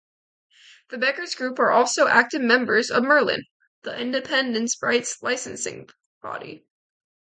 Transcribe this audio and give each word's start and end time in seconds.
The 0.89 0.97
Beggars 0.97 1.35
Group 1.35 1.59
are 1.59 1.69
also 1.69 2.07
active 2.07 2.41
members 2.41 2.89
of 2.89 3.03
Merlin, 3.03 3.45
the 3.83 3.95
independents' 3.95 4.81
rights 4.81 5.21
licensing 5.21 5.89
body. 6.23 6.65